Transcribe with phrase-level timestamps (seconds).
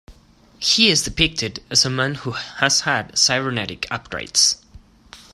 [0.57, 4.57] He is depicted as a man who has had cybernetic upgrades.